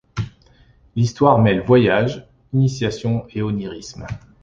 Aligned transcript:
L'histoire 0.95 1.37
mêle 1.37 1.61
voyage, 1.61 2.27
initiation 2.53 3.27
et 3.35 3.43
onirisme. 3.43 4.07